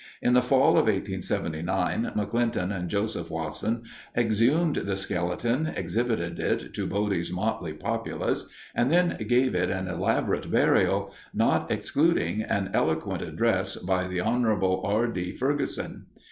In 0.19 0.33
the 0.33 0.41
fall 0.41 0.79
of 0.79 0.87
1879 0.87 2.13
McClinton 2.15 2.75
and 2.75 2.89
Joseph 2.89 3.29
Wasson 3.29 3.83
exhumed 4.17 4.77
the 4.77 4.95
skeleton, 4.95 5.67
exhibited 5.67 6.39
it 6.39 6.73
to 6.73 6.87
Bodie's 6.87 7.31
motley 7.31 7.73
populace, 7.73 8.49
and 8.73 8.91
then 8.91 9.15
gave 9.27 9.53
it 9.53 9.69
an 9.69 9.87
elaborate 9.87 10.49
burial, 10.49 11.13
not 11.35 11.69
excluding 11.71 12.41
an 12.41 12.71
eloquent 12.73 13.21
address 13.21 13.75
by 13.75 14.05
Hon. 14.19 14.43
R. 14.83 15.05
D. 15.05 15.33
Ferguson. 15.33 16.07